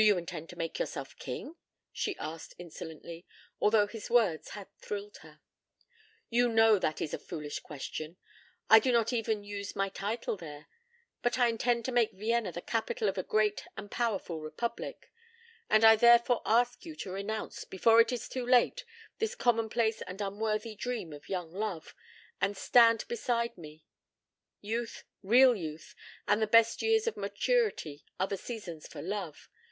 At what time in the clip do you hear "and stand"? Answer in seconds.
22.40-23.06